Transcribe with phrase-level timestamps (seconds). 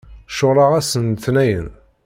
[0.37, 1.69] Ceɣleɣ ass n letniyen.